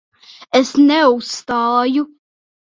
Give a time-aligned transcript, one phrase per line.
[0.59, 2.07] Es neuzstāju.